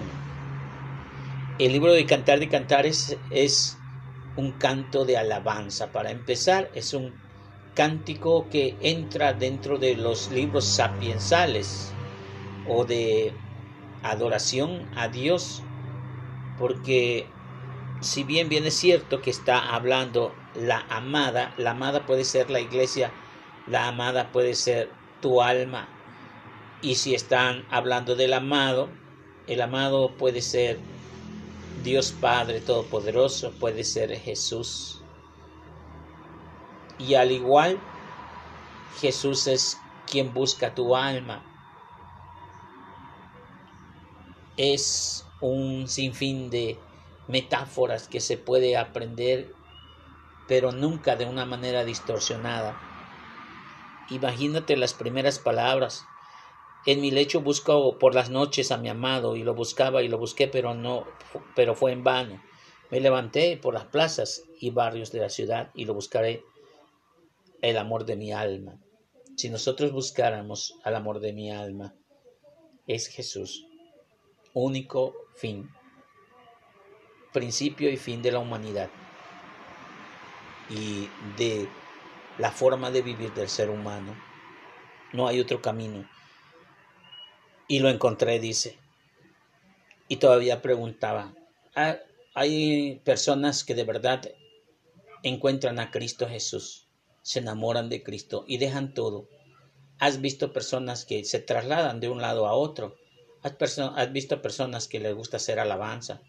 El 1.59 1.71
libro 1.71 1.93
de 1.93 2.05
Cantar 2.05 2.39
de 2.39 2.49
Cantares 2.49 3.17
es 3.31 3.77
un 4.37 4.53
canto 4.53 5.05
de 5.05 5.17
alabanza. 5.17 5.91
Para 5.91 6.11
empezar, 6.11 6.69
es 6.73 6.93
un 6.93 7.13
cántico 7.75 8.47
que 8.49 8.75
entra 8.81 9.33
dentro 9.33 9.77
de 9.77 9.95
los 9.95 10.31
libros 10.31 10.65
sapiensales 10.65 11.91
o 12.67 12.85
de 12.85 13.33
adoración 14.03 14.87
a 14.95 15.07
Dios, 15.07 15.61
porque 16.57 17.27
si 18.03 18.23
bien 18.23 18.49
bien 18.49 18.65
es 18.65 18.75
cierto 18.75 19.21
que 19.21 19.29
está 19.29 19.73
hablando 19.73 20.33
la 20.55 20.85
amada, 20.89 21.53
la 21.57 21.71
amada 21.71 22.05
puede 22.05 22.23
ser 22.23 22.49
la 22.49 22.59
iglesia, 22.59 23.11
la 23.67 23.87
amada 23.87 24.31
puede 24.31 24.55
ser 24.55 24.91
tu 25.21 25.41
alma. 25.41 25.87
Y 26.81 26.95
si 26.95 27.15
están 27.15 27.65
hablando 27.69 28.15
del 28.15 28.33
amado, 28.33 28.89
el 29.47 29.61
amado 29.61 30.15
puede 30.17 30.41
ser 30.41 30.79
Dios 31.83 32.11
Padre 32.11 32.61
Todopoderoso, 32.61 33.51
puede 33.59 33.83
ser 33.83 34.17
Jesús. 34.17 35.01
Y 36.97 37.15
al 37.15 37.31
igual, 37.31 37.79
Jesús 38.99 39.47
es 39.47 39.77
quien 40.09 40.33
busca 40.33 40.75
tu 40.75 40.95
alma. 40.95 41.43
Es 44.55 45.25
un 45.41 45.87
sinfín 45.87 46.49
de 46.49 46.77
metáforas 47.27 48.07
que 48.07 48.19
se 48.19 48.37
puede 48.37 48.77
aprender, 48.77 49.53
pero 50.47 50.71
nunca 50.71 51.15
de 51.15 51.25
una 51.25 51.45
manera 51.45 51.85
distorsionada. 51.85 52.79
Imagínate 54.09 54.75
las 54.75 54.93
primeras 54.93 55.39
palabras. 55.39 56.05
En 56.85 56.99
mi 56.99 57.11
lecho 57.11 57.41
busco 57.41 57.97
por 57.97 58.13
las 58.13 58.29
noches 58.29 58.71
a 58.71 58.77
mi 58.77 58.89
amado 58.89 59.35
y 59.37 59.43
lo 59.43 59.53
buscaba 59.53 60.03
y 60.03 60.09
lo 60.09 60.17
busqué, 60.17 60.47
pero 60.47 60.73
no, 60.73 61.05
pero 61.55 61.75
fue 61.75 61.93
en 61.93 62.03
vano. 62.03 62.43
Me 62.91 62.99
levanté 62.99 63.57
por 63.57 63.73
las 63.73 63.85
plazas 63.85 64.43
y 64.59 64.69
barrios 64.69 65.11
de 65.11 65.19
la 65.19 65.29
ciudad 65.29 65.71
y 65.73 65.85
lo 65.85 65.93
buscaré 65.93 66.43
el 67.61 67.77
amor 67.77 68.05
de 68.05 68.17
mi 68.17 68.33
alma. 68.33 68.77
Si 69.37 69.49
nosotros 69.49 69.93
buscáramos 69.93 70.75
al 70.83 70.95
amor 70.95 71.21
de 71.21 71.33
mi 71.33 71.51
alma, 71.51 71.95
es 72.85 73.07
Jesús, 73.07 73.65
único 74.53 75.15
fin 75.35 75.69
principio 77.33 77.89
y 77.89 77.97
fin 77.97 78.21
de 78.21 78.31
la 78.31 78.39
humanidad 78.39 78.89
y 80.69 81.09
de 81.37 81.67
la 82.37 82.51
forma 82.51 82.91
de 82.91 83.01
vivir 83.01 83.33
del 83.33 83.49
ser 83.49 83.69
humano. 83.69 84.15
No 85.11 85.27
hay 85.27 85.39
otro 85.39 85.61
camino. 85.61 86.09
Y 87.67 87.79
lo 87.79 87.89
encontré, 87.89 88.39
dice. 88.39 88.77
Y 90.07 90.17
todavía 90.17 90.61
preguntaba, 90.61 91.33
ah, 91.75 91.97
hay 92.33 93.01
personas 93.03 93.63
que 93.63 93.75
de 93.75 93.83
verdad 93.83 94.31
encuentran 95.21 95.79
a 95.79 95.91
Cristo 95.91 96.27
Jesús, 96.27 96.87
se 97.21 97.39
enamoran 97.39 97.89
de 97.89 98.03
Cristo 98.03 98.43
y 98.47 98.57
dejan 98.57 98.93
todo. 98.93 99.29
Has 99.99 100.19
visto 100.19 100.51
personas 100.51 101.05
que 101.05 101.23
se 101.23 101.39
trasladan 101.39 101.99
de 101.99 102.09
un 102.09 102.21
lado 102.21 102.47
a 102.47 102.53
otro. 102.53 102.97
Has, 103.43 103.79
has 103.79 104.11
visto 104.11 104.41
personas 104.41 104.87
que 104.87 104.99
les 104.99 105.15
gusta 105.15 105.37
hacer 105.37 105.59
alabanza. 105.59 106.21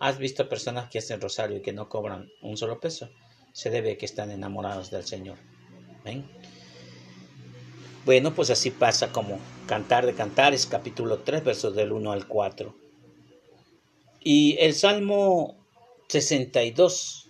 ¿Has 0.00 0.18
visto 0.18 0.48
personas 0.48 0.88
que 0.88 0.98
hacen 0.98 1.20
rosario 1.20 1.56
y 1.56 1.62
que 1.62 1.72
no 1.72 1.88
cobran 1.88 2.30
un 2.40 2.56
solo 2.56 2.78
peso? 2.78 3.10
Se 3.52 3.70
debe 3.70 3.92
a 3.92 3.98
que 3.98 4.06
están 4.06 4.30
enamorados 4.30 4.90
del 4.90 5.04
Señor. 5.04 5.38
Bueno, 8.04 8.34
pues 8.34 8.50
así 8.50 8.70
pasa 8.70 9.12
como 9.12 9.38
Cantar 9.66 10.06
de 10.06 10.14
Cantares, 10.14 10.66
capítulo 10.66 11.18
3, 11.18 11.44
versos 11.44 11.74
del 11.74 11.92
1 11.92 12.12
al 12.12 12.26
4. 12.26 12.74
Y 14.20 14.56
el 14.60 14.74
Salmo 14.74 15.56
62 16.08 17.28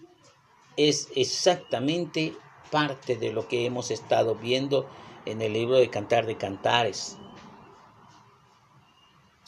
es 0.77 1.09
exactamente 1.17 2.35
parte 2.71 3.17
de 3.17 3.33
lo 3.33 3.49
que 3.49 3.65
hemos 3.65 3.91
estado 3.91 4.35
viendo 4.35 4.89
en 5.25 5.43
el 5.43 5.55
libro 5.55 5.77
de 5.77 5.91
Cantar 5.91 6.27
de 6.27 6.37
Cantares 6.37 7.17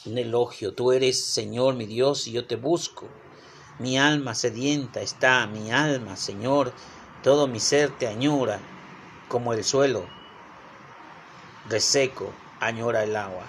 un 0.05 0.17
elogio. 0.17 0.73
Tú 0.73 0.91
eres 0.91 1.33
Señor 1.33 1.75
mi 1.75 1.85
Dios 1.85 2.27
y 2.27 2.33
yo 2.33 2.45
te 2.45 2.55
busco. 2.55 3.07
Mi 3.79 3.97
alma 3.97 4.35
sedienta 4.35 5.01
está, 5.01 5.47
mi 5.47 5.71
alma, 5.71 6.15
Señor, 6.15 6.73
todo 7.23 7.47
mi 7.47 7.59
ser 7.59 7.97
te 7.97 8.07
añora, 8.07 8.59
como 9.27 9.53
el 9.53 9.63
suelo 9.63 10.05
reseco 11.69 12.25
añora 12.59 13.03
el 13.03 13.15
agua. 13.15 13.45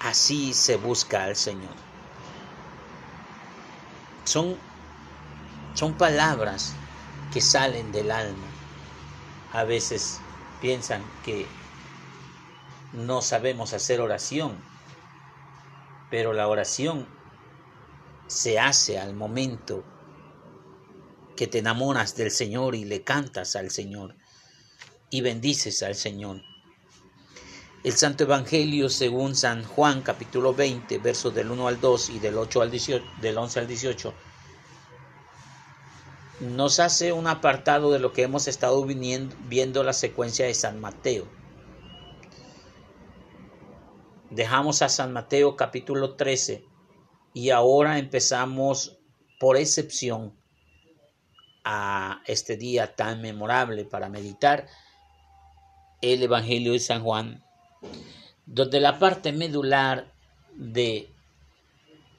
Así 0.00 0.54
se 0.54 0.76
busca 0.76 1.24
al 1.24 1.36
Señor. 1.36 1.74
Son, 4.24 4.56
son 5.74 5.92
palabras 5.94 6.72
que 7.32 7.40
salen 7.40 7.92
del 7.92 8.10
alma. 8.10 8.48
A 9.52 9.64
veces 9.64 10.18
piensan 10.60 11.02
que 11.24 11.46
no 12.92 13.22
sabemos 13.22 13.72
hacer 13.72 14.00
oración. 14.00 14.56
pero 16.10 16.32
la 16.32 16.48
oración 16.48 17.06
se 18.26 18.58
hace 18.58 18.98
al 18.98 19.14
momento 19.14 19.84
que 21.36 21.46
te 21.46 21.58
enamoras 21.58 22.16
del 22.16 22.32
Señor 22.32 22.74
y 22.74 22.84
le 22.84 23.04
cantas 23.04 23.54
al 23.54 23.70
Señor 23.70 24.16
y 25.08 25.20
bendices 25.20 25.84
al 25.84 25.94
Señor. 25.94 26.42
El 27.84 27.92
Santo 27.92 28.24
Evangelio 28.24 28.88
según 28.88 29.36
San 29.36 29.62
Juan 29.64 30.02
capítulo 30.02 30.52
20 30.52 30.98
versos 30.98 31.32
del 31.32 31.50
1 31.52 31.68
al 31.68 31.80
2 31.80 32.10
y 32.10 32.18
del 32.18 32.36
8 32.36 32.62
al 32.62 32.70
18, 32.72 33.04
del 33.20 33.38
11 33.38 33.60
al 33.60 33.68
18 33.68 34.14
nos 36.40 36.80
hace 36.80 37.12
un 37.12 37.26
apartado 37.26 37.92
de 37.92 37.98
lo 37.98 38.12
que 38.12 38.22
hemos 38.22 38.48
estado 38.48 38.84
viendo 38.84 39.84
la 39.84 39.92
secuencia 39.92 40.46
de 40.46 40.54
San 40.54 40.80
Mateo. 40.80 41.26
Dejamos 44.30 44.80
a 44.82 44.88
San 44.88 45.12
Mateo 45.12 45.56
capítulo 45.56 46.14
13 46.14 46.64
y 47.34 47.50
ahora 47.50 47.98
empezamos 47.98 48.96
por 49.40 49.56
excepción 49.56 50.38
a 51.64 52.22
este 52.26 52.56
día 52.56 52.94
tan 52.94 53.22
memorable 53.22 53.84
para 53.84 54.08
meditar 54.08 54.68
el 56.00 56.22
Evangelio 56.22 56.74
de 56.74 56.78
San 56.78 57.02
Juan 57.02 57.42
donde 58.46 58.78
la 58.78 59.00
parte 59.00 59.32
medular 59.32 60.12
de 60.54 61.10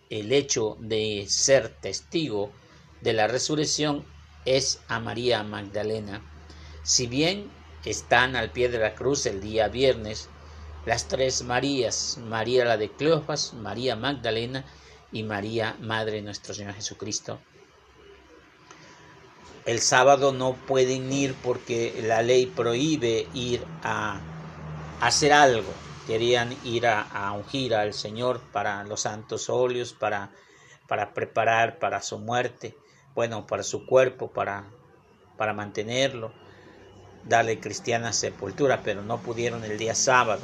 el 0.10 0.34
hecho 0.34 0.76
de 0.82 1.28
ser 1.30 1.70
testigo 1.70 2.52
de 3.00 3.14
la 3.14 3.28
resurrección 3.28 4.06
es 4.44 4.82
a 4.90 5.00
María 5.00 5.44
Magdalena. 5.44 6.22
Si 6.84 7.08
bien 7.08 7.50
están 7.86 8.36
al 8.36 8.52
pie 8.52 8.68
de 8.68 8.80
la 8.80 8.96
cruz 8.96 9.26
el 9.26 9.40
día 9.40 9.70
viernes 9.70 10.30
las 10.86 11.08
tres 11.08 11.44
Marías, 11.44 12.18
María 12.18 12.66
la 12.66 12.78
de 12.78 12.90
Cleofas, 12.90 13.54
María 13.54 13.96
Magdalena 13.96 14.66
y 15.12 15.24
María 15.24 15.76
Madre 15.80 16.14
de 16.14 16.22
nuestro 16.24 16.54
Señor 16.54 16.74
Jesucristo. 16.74 17.40
El 19.66 19.80
sábado 19.80 20.32
no 20.32 20.54
pueden 20.54 21.12
ir 21.12 21.36
porque 21.44 22.02
la 22.04 22.24
ley 22.24 22.48
prohíbe 22.48 23.28
ir 23.34 23.64
a 23.84 24.20
hacer 25.02 25.34
algo. 25.34 25.72
Querían 26.08 26.58
ir 26.64 26.88
a, 26.88 27.32
ungir 27.34 27.76
al 27.76 27.94
Señor 27.94 28.42
para 28.52 28.84
los 28.84 29.02
santos 29.02 29.50
óleos, 29.50 29.94
para, 29.94 30.32
para 30.88 31.14
preparar 31.14 31.78
para 31.78 32.02
su 32.02 32.18
muerte, 32.18 32.76
bueno, 33.14 33.46
para 33.46 33.62
su 33.62 33.86
cuerpo, 33.86 34.32
para, 34.32 34.66
para 35.38 35.54
mantenerlo, 35.54 36.34
darle 37.24 37.60
cristiana 37.60 38.14
sepultura, 38.14 38.82
pero 38.84 39.04
no 39.04 39.22
pudieron 39.22 39.64
el 39.64 39.78
día 39.78 39.94
sábado. 39.94 40.42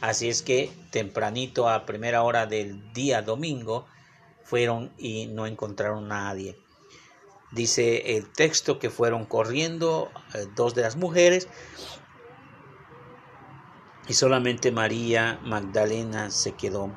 Así 0.00 0.28
es 0.28 0.42
que 0.42 0.70
tempranito 0.90 1.68
a 1.68 1.84
primera 1.84 2.22
hora 2.22 2.46
del 2.46 2.92
día 2.92 3.22
domingo 3.22 3.86
fueron 4.44 4.92
y 4.96 5.26
no 5.26 5.46
encontraron 5.46 6.10
a 6.12 6.24
nadie. 6.24 6.58
Dice 7.50 8.16
el 8.16 8.30
texto 8.30 8.78
que 8.78 8.90
fueron 8.90 9.24
corriendo 9.24 10.10
eh, 10.34 10.46
dos 10.54 10.74
de 10.74 10.82
las 10.82 10.96
mujeres 10.96 11.48
y 14.06 14.14
solamente 14.14 14.70
María 14.70 15.38
Magdalena 15.42 16.30
se 16.30 16.52
quedó. 16.52 16.90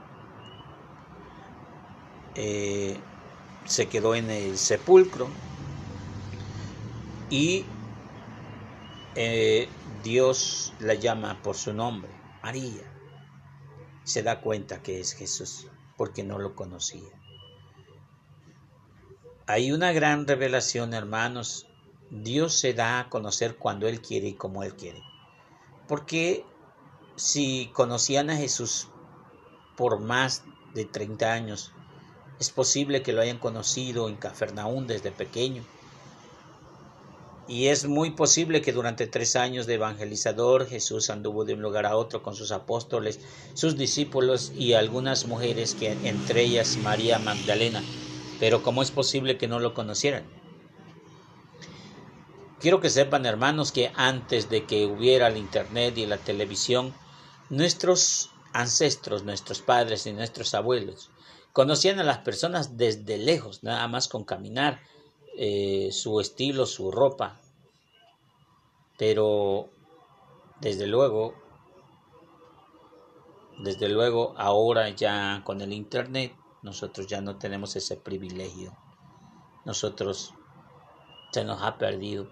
Eh, 2.35 2.97
se 3.65 3.87
quedó 3.87 4.15
en 4.15 4.29
el 4.29 4.57
sepulcro 4.57 5.27
y 7.29 7.65
eh, 9.15 9.69
Dios 10.03 10.73
la 10.79 10.93
llama 10.93 11.41
por 11.41 11.55
su 11.55 11.73
nombre, 11.73 12.11
María. 12.43 12.90
Se 14.03 14.23
da 14.23 14.41
cuenta 14.41 14.81
que 14.81 14.99
es 14.99 15.13
Jesús 15.13 15.67
porque 15.97 16.23
no 16.23 16.39
lo 16.39 16.55
conocía. 16.55 17.09
Hay 19.47 19.71
una 19.71 19.91
gran 19.91 20.27
revelación, 20.27 20.93
hermanos. 20.93 21.67
Dios 22.09 22.59
se 22.59 22.73
da 22.73 22.99
a 22.99 23.09
conocer 23.09 23.57
cuando 23.57 23.87
Él 23.87 24.01
quiere 24.01 24.29
y 24.29 24.33
como 24.33 24.63
Él 24.63 24.75
quiere. 24.75 25.01
Porque 25.87 26.45
si 27.15 27.69
conocían 27.73 28.29
a 28.29 28.37
Jesús 28.37 28.89
por 29.75 29.99
más 29.99 30.43
de 30.73 30.85
30 30.85 31.33
años, 31.33 31.73
es 32.39 32.49
posible 32.49 33.03
que 33.03 33.13
lo 33.13 33.21
hayan 33.21 33.37
conocido 33.37 34.09
en 34.09 34.15
Cafarnaún 34.15 34.87
desde 34.87 35.11
pequeño. 35.11 35.63
Y 37.51 37.67
es 37.67 37.85
muy 37.85 38.11
posible 38.11 38.61
que 38.61 38.71
durante 38.71 39.07
tres 39.07 39.35
años 39.35 39.65
de 39.65 39.73
evangelizador 39.73 40.69
Jesús 40.69 41.09
anduvo 41.09 41.43
de 41.43 41.53
un 41.53 41.61
lugar 41.61 41.85
a 41.85 41.97
otro 41.97 42.23
con 42.23 42.33
sus 42.33 42.53
apóstoles, 42.53 43.19
sus 43.55 43.75
discípulos 43.75 44.53
y 44.57 44.71
algunas 44.71 45.27
mujeres, 45.27 45.75
que 45.75 45.91
entre 46.05 46.43
ellas 46.43 46.77
María 46.77 47.19
Magdalena. 47.19 47.83
Pero 48.39 48.63
¿cómo 48.63 48.81
es 48.81 48.91
posible 48.91 49.37
que 49.37 49.49
no 49.49 49.59
lo 49.59 49.73
conocieran? 49.73 50.23
Quiero 52.61 52.79
que 52.79 52.89
sepan, 52.89 53.25
hermanos, 53.25 53.73
que 53.73 53.91
antes 53.95 54.49
de 54.49 54.63
que 54.63 54.85
hubiera 54.85 55.27
el 55.27 55.35
Internet 55.35 55.97
y 55.97 56.05
la 56.05 56.19
televisión, 56.19 56.93
nuestros 57.49 58.29
ancestros, 58.53 59.25
nuestros 59.25 59.59
padres 59.59 60.07
y 60.07 60.13
nuestros 60.13 60.53
abuelos 60.53 61.09
conocían 61.51 61.99
a 61.99 62.05
las 62.05 62.19
personas 62.19 62.77
desde 62.77 63.17
lejos, 63.17 63.61
nada 63.61 63.89
más 63.89 64.07
con 64.07 64.23
caminar, 64.23 64.79
eh, 65.37 65.89
su 65.91 66.21
estilo, 66.21 66.65
su 66.65 66.91
ropa. 66.91 67.40
Pero, 69.01 69.71
desde 70.59 70.85
luego, 70.85 71.33
desde 73.57 73.89
luego, 73.89 74.35
ahora 74.37 74.89
ya 74.89 75.41
con 75.43 75.61
el 75.61 75.73
Internet, 75.73 76.35
nosotros 76.61 77.07
ya 77.07 77.19
no 77.19 77.39
tenemos 77.39 77.75
ese 77.75 77.97
privilegio. 77.97 78.77
Nosotros 79.65 80.35
se 81.31 81.43
nos 81.43 81.63
ha 81.63 81.79
perdido 81.79 82.27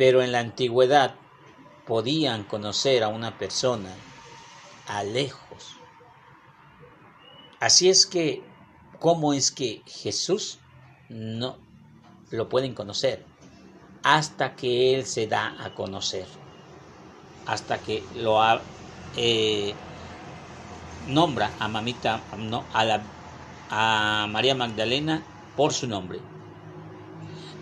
pero 0.00 0.22
en 0.22 0.32
la 0.32 0.38
antigüedad 0.38 1.14
podían 1.86 2.44
conocer 2.44 3.02
a 3.02 3.08
una 3.08 3.36
persona 3.36 3.94
a 4.86 5.04
lejos. 5.04 5.76
Así 7.60 7.90
es 7.90 8.06
que, 8.06 8.42
¿cómo 8.98 9.34
es 9.34 9.50
que 9.50 9.82
Jesús 9.84 10.58
no 11.10 11.58
lo 12.30 12.48
pueden 12.48 12.72
conocer? 12.72 13.26
Hasta 14.02 14.56
que 14.56 14.94
Él 14.94 15.06
se 15.06 15.26
da 15.26 15.56
a 15.64 15.72
conocer, 15.74 16.28
hasta 17.44 17.82
que 17.82 18.08
lo 18.14 18.38
eh, 19.12 19.76
nombra 21.16 21.46
a 21.58 21.66
mamita, 21.74 22.12
no, 22.52 22.60
a, 22.72 22.82
a 23.80 24.26
María 24.34 24.54
Magdalena 24.54 25.16
por 25.54 25.72
su 25.72 25.86
nombre. 25.86 26.18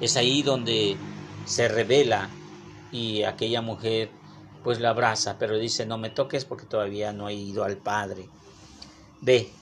Es 0.00 0.16
ahí 0.16 0.42
donde 0.42 1.04
se 1.44 1.68
revela 1.68 2.40
y 2.90 3.22
aquella 3.24 3.62
mujer 3.62 4.18
pues 4.62 4.80
la 4.80 4.90
abraza, 4.90 5.38
pero 5.38 5.56
dice, 5.58 5.86
no 5.86 5.98
me 5.98 6.10
toques 6.10 6.44
porque 6.44 6.66
todavía 6.66 7.12
no 7.12 7.28
he 7.28 7.34
ido 7.34 7.64
al 7.64 7.78
Padre. 7.78 8.30
Ve 9.20 9.54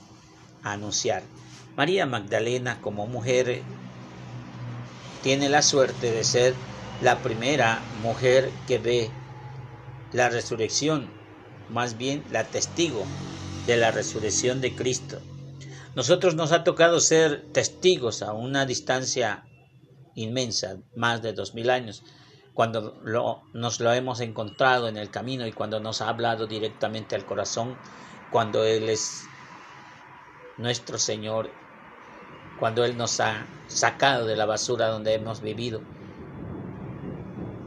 a 0.63 0.73
anunciar. 0.73 1.25
María 1.77 2.07
Magdalena 2.07 2.81
como 2.81 3.07
mujer 3.07 3.65
tiene 5.27 5.49
la 5.49 5.63
suerte 5.63 6.13
de 6.13 6.23
ser 6.23 6.55
la 7.03 7.19
primera 7.19 7.81
mujer 8.01 8.49
que 8.69 8.79
ve 8.79 9.11
la 10.13 10.29
resurrección, 10.29 11.11
más 11.69 11.99
bien 11.99 12.23
la 12.31 12.45
testigo 12.45 13.05
de 13.67 13.77
la 13.77 13.91
resurrección 13.91 14.61
de 14.61 14.77
Cristo. 14.77 15.19
Nosotros 15.97 16.37
nos 16.37 16.53
ha 16.53 16.63
tocado 16.63 17.01
ser 17.01 17.45
testigos 17.53 18.23
a 18.23 18.35
una 18.35 18.67
distancia 18.67 19.45
inmensa, 20.15 20.77
más 20.95 21.23
de 21.23 21.33
dos 21.33 21.55
mil 21.55 21.71
años, 21.71 22.05
cuando 22.55 22.97
nos 23.53 23.81
lo 23.81 23.93
hemos 23.93 24.21
encontrado 24.21 24.87
en 24.87 24.97
el 24.97 25.11
camino 25.11 25.45
y 25.45 25.51
cuando 25.51 25.81
nos 25.81 26.03
ha 26.03 26.09
hablado 26.09 26.47
directamente 26.47 27.17
al 27.17 27.27
corazón, 27.27 27.77
cuando 28.31 28.63
Él 28.63 28.89
es 28.89 29.25
nuestro 30.57 30.99
Señor, 30.99 31.51
cuando 32.59 32.85
Él 32.85 32.97
nos 32.97 33.21
ha 33.21 33.47
sacado 33.69 34.27
de 34.27 34.37
la 34.37 34.47
basura 34.47 34.89
donde 34.89 35.15
hemos 35.15 35.41
vivido. 35.41 35.81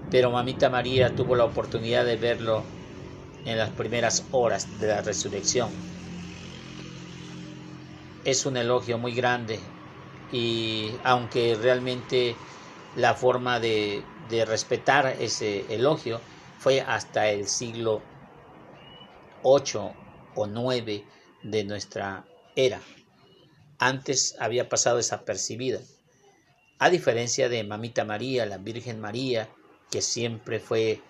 Pero 0.09 0.31
Mamita 0.31 0.69
María 0.69 1.15
tuvo 1.15 1.35
la 1.35 1.45
oportunidad 1.45 2.05
de 2.05 2.15
verlo 2.15 2.63
en 3.45 3.57
las 3.57 3.69
primeras 3.71 4.25
horas 4.31 4.79
de 4.79 4.87
la 4.87 5.01
resurrección. 5.01 5.69
Es 8.25 8.45
un 8.45 8.57
elogio 8.57 8.97
muy 8.97 9.13
grande 9.13 9.59
y 10.31 10.91
aunque 11.03 11.55
realmente 11.55 12.35
la 12.95 13.13
forma 13.13 13.59
de, 13.59 14.03
respetar 14.47 15.07
ese 15.19 15.73
elogio 15.73 16.19
fue 16.59 16.81
hasta 16.81 17.29
el 17.29 17.47
siglo 17.47 18.01
8 19.43 19.91
o 20.35 20.47
9 20.47 21.03
de 21.43 21.63
nuestra 21.63 22.25
era. 22.55 22.79
Antes 23.79 24.35
había 24.39 24.67
pasado 24.67 24.97
desapercibida. 24.97 25.79
A 26.79 26.89
diferencia 26.89 27.49
de 27.49 27.63
Mamita 27.63 28.03
María, 28.05 28.45
la 28.45 28.57
Virgen 28.57 28.99
María, 28.99 29.49
que 29.89 30.01
siempre 30.01 30.59
fue 30.59 31.01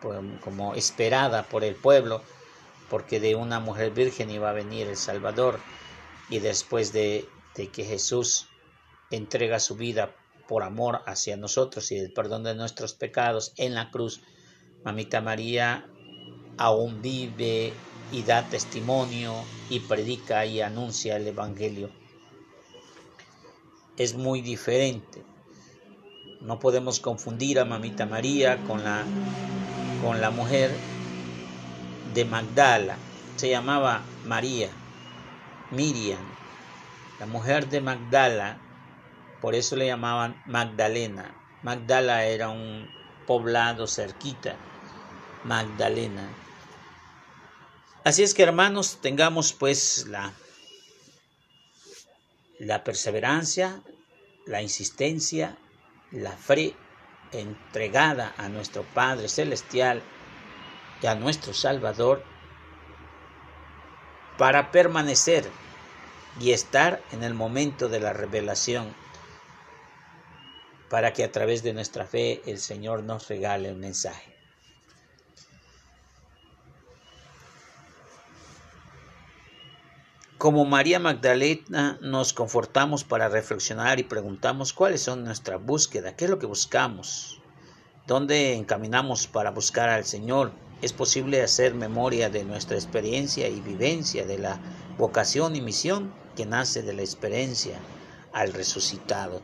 pues, 0.00 0.18
como 0.42 0.74
esperada 0.74 1.44
por 1.44 1.64
el 1.64 1.76
pueblo, 1.76 2.22
porque 2.90 3.20
de 3.20 3.36
una 3.36 3.60
mujer 3.60 3.92
virgen 3.92 4.30
iba 4.30 4.50
a 4.50 4.52
venir 4.52 4.88
el 4.88 4.96
Salvador 4.96 5.60
y 6.28 6.40
después 6.40 6.92
de, 6.92 7.26
de 7.56 7.68
que 7.68 7.84
Jesús 7.84 8.48
entrega 9.10 9.60
su 9.60 9.76
vida 9.76 10.14
por 10.48 10.62
amor 10.62 11.02
hacia 11.06 11.36
nosotros 11.36 11.90
y 11.92 11.96
el 11.96 12.12
perdón 12.12 12.42
de 12.42 12.54
nuestros 12.54 12.92
pecados 12.92 13.52
en 13.56 13.74
la 13.74 13.90
cruz, 13.90 14.20
Mamita 14.84 15.20
María 15.20 15.88
aún 16.58 17.00
vive 17.00 17.72
y 18.14 18.22
da 18.22 18.48
testimonio 18.48 19.34
y 19.68 19.80
predica 19.80 20.46
y 20.46 20.60
anuncia 20.60 21.16
el 21.16 21.28
Evangelio. 21.28 21.90
Es 23.96 24.14
muy 24.14 24.40
diferente. 24.40 25.22
No 26.40 26.58
podemos 26.58 27.00
confundir 27.00 27.58
a 27.58 27.64
Mamita 27.64 28.06
María 28.06 28.56
con 28.66 28.84
la, 28.84 29.04
con 30.02 30.20
la 30.20 30.30
mujer 30.30 30.70
de 32.14 32.24
Magdala. 32.24 32.96
Se 33.36 33.48
llamaba 33.48 34.02
María, 34.24 34.70
Miriam, 35.70 36.24
la 37.18 37.26
mujer 37.26 37.68
de 37.68 37.80
Magdala 37.80 38.58
por 39.44 39.54
eso 39.54 39.76
le 39.76 39.88
llamaban 39.88 40.40
Magdalena. 40.46 41.34
Magdala 41.62 42.24
era 42.24 42.48
un 42.48 42.88
poblado 43.26 43.86
cerquita. 43.86 44.56
Magdalena. 45.44 46.43
Así 48.04 48.22
es 48.22 48.34
que 48.34 48.42
hermanos, 48.42 48.98
tengamos 49.00 49.54
pues 49.54 50.06
la, 50.08 50.34
la 52.58 52.84
perseverancia, 52.84 53.82
la 54.44 54.60
insistencia, 54.60 55.56
la 56.10 56.32
fe 56.32 56.76
entregada 57.32 58.34
a 58.36 58.50
nuestro 58.50 58.82
Padre 58.82 59.28
Celestial 59.30 60.02
y 61.00 61.06
a 61.06 61.14
nuestro 61.14 61.54
Salvador 61.54 62.22
para 64.36 64.70
permanecer 64.70 65.48
y 66.38 66.52
estar 66.52 67.02
en 67.10 67.24
el 67.24 67.32
momento 67.32 67.88
de 67.88 68.00
la 68.00 68.12
revelación 68.12 68.94
para 70.90 71.14
que 71.14 71.24
a 71.24 71.32
través 71.32 71.62
de 71.62 71.72
nuestra 71.72 72.04
fe 72.04 72.42
el 72.44 72.58
Señor 72.58 73.02
nos 73.02 73.28
regale 73.28 73.72
un 73.72 73.80
mensaje. 73.80 74.33
Como 80.44 80.66
María 80.66 80.98
Magdalena 80.98 81.98
nos 82.02 82.34
confortamos 82.34 83.02
para 83.02 83.30
reflexionar 83.30 83.98
y 83.98 84.02
preguntamos 84.02 84.74
cuáles 84.74 85.00
son 85.00 85.24
nuestra 85.24 85.56
búsqueda, 85.56 86.16
qué 86.16 86.26
es 86.26 86.30
lo 86.30 86.38
que 86.38 86.44
buscamos, 86.44 87.40
dónde 88.06 88.52
encaminamos 88.52 89.26
para 89.26 89.52
buscar 89.52 89.88
al 89.88 90.04
Señor. 90.04 90.52
Es 90.82 90.92
posible 90.92 91.40
hacer 91.40 91.72
memoria 91.74 92.28
de 92.28 92.44
nuestra 92.44 92.76
experiencia 92.76 93.48
y 93.48 93.62
vivencia 93.62 94.26
de 94.26 94.36
la 94.36 94.60
vocación 94.98 95.56
y 95.56 95.62
misión 95.62 96.12
que 96.36 96.44
nace 96.44 96.82
de 96.82 96.92
la 96.92 97.00
experiencia 97.00 97.78
al 98.34 98.52
resucitado. 98.52 99.40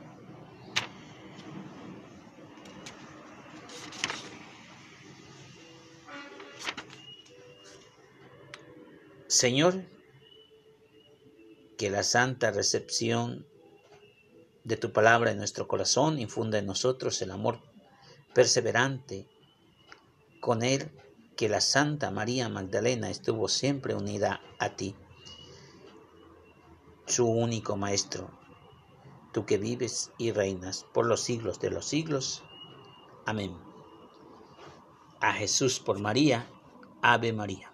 Señor, 9.29 9.83
que 11.81 11.89
la 11.89 12.03
santa 12.03 12.51
recepción 12.51 13.47
de 14.65 14.77
tu 14.77 14.93
palabra 14.93 15.31
en 15.31 15.39
nuestro 15.39 15.67
corazón 15.67 16.19
infunda 16.19 16.59
en 16.59 16.67
nosotros 16.67 17.23
el 17.23 17.31
amor 17.31 17.59
perseverante 18.35 19.27
con 20.43 20.63
él 20.63 20.91
que 21.39 21.49
la 21.49 21.63
Santa 21.63 22.11
María 22.11 22.51
Magdalena 22.51 23.09
estuvo 23.09 23.49
siempre 23.49 23.95
unida 23.95 24.43
a 24.59 24.77
ti, 24.77 24.95
su 27.07 27.27
único 27.27 27.79
Maestro, 27.79 28.31
tú 29.33 29.47
que 29.47 29.57
vives 29.57 30.13
y 30.19 30.33
reinas 30.33 30.85
por 30.93 31.07
los 31.07 31.23
siglos 31.23 31.61
de 31.61 31.71
los 31.71 31.87
siglos. 31.87 32.45
Amén. 33.25 33.57
A 35.23 35.33
Jesús 35.33 35.81
por 35.81 35.99
María, 35.99 36.47
Ave 37.01 37.33
María. 37.33 37.70